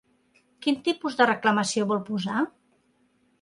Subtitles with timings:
[0.65, 2.41] Quin tipus de reclamació vol posar?